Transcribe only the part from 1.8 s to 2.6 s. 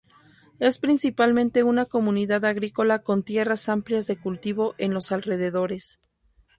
comunidad